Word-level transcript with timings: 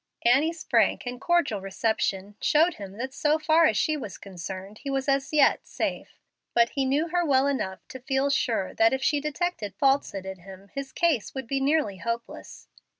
Annie's 0.25 0.63
frank 0.63 1.05
and 1.05 1.21
cordial 1.21 1.61
reception 1.61 2.35
showed 2.41 2.73
him 2.73 2.93
that 2.97 3.13
so 3.13 3.37
far 3.37 3.67
as 3.67 3.77
she 3.77 3.95
was 3.95 4.17
concerned 4.17 4.79
he 4.79 4.89
was 4.89 5.07
as 5.07 5.31
yet 5.31 5.67
safe. 5.67 6.19
But 6.55 6.69
he 6.69 6.85
knew 6.85 7.09
her 7.09 7.23
well 7.23 7.45
enough 7.45 7.87
to 7.89 7.99
feel 7.99 8.31
sure 8.31 8.73
that 8.73 8.93
if 8.93 9.03
she 9.03 9.21
detected 9.21 9.75
falsehood 9.75 10.25
in 10.25 10.39
him 10.39 10.71
his 10.73 10.91
case 10.91 11.35
would 11.35 11.45
be 11.45 11.61
nearly 11.61 11.97
hopeless. 11.97 12.67